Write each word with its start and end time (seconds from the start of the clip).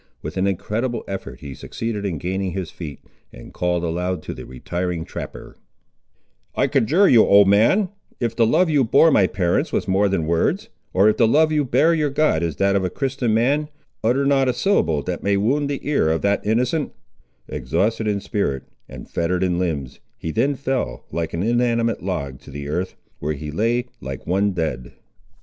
With 0.23 0.35
an 0.35 0.47
incredible 0.47 1.03
effort 1.07 1.41
he 1.41 1.53
succeeded 1.53 2.05
in 2.07 2.17
gaining 2.17 2.53
his 2.53 2.71
feet, 2.71 3.01
and 3.31 3.53
called 3.53 3.83
aloud 3.83 4.23
to 4.23 4.33
the 4.33 4.47
retiring 4.47 5.05
trapper— 5.05 5.57
"I 6.55 6.65
conjure 6.65 7.07
you, 7.07 7.23
old 7.23 7.47
man, 7.47 7.89
if 8.19 8.35
the 8.35 8.47
love 8.47 8.67
you 8.67 8.83
bore 8.83 9.11
my 9.11 9.27
parents 9.27 9.71
was 9.71 9.87
more 9.87 10.09
than 10.09 10.25
words, 10.25 10.69
or 10.91 11.07
if 11.07 11.17
the 11.17 11.27
love 11.27 11.51
you 11.51 11.63
bear 11.63 11.93
your 11.93 12.09
God 12.09 12.41
is 12.41 12.55
that 12.55 12.75
of 12.75 12.83
a 12.83 12.89
Christian 12.89 13.35
man, 13.35 13.69
utter 14.03 14.25
not 14.25 14.49
a 14.49 14.53
syllable 14.53 15.03
that 15.03 15.21
may 15.21 15.37
wound 15.37 15.69
the 15.69 15.87
ear 15.87 16.09
of 16.09 16.23
that 16.23 16.43
innocent—" 16.43 16.93
Exhausted 17.47 18.07
in 18.07 18.19
spirit 18.21 18.63
and 18.89 19.07
fettered 19.07 19.43
in 19.43 19.59
limbs, 19.59 19.99
he 20.17 20.31
then 20.31 20.55
fell, 20.55 21.05
like 21.11 21.31
an 21.35 21.43
inanimate 21.43 22.01
log, 22.01 22.39
to 22.39 22.49
the 22.49 22.67
earth, 22.69 22.95
where 23.19 23.33
he 23.33 23.51
lay 23.51 23.85
like 24.01 24.25
one 24.25 24.53
dead. 24.53 24.93